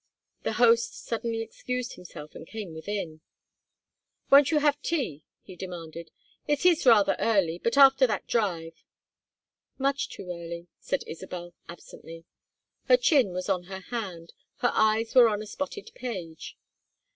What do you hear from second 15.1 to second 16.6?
were on a spotted page.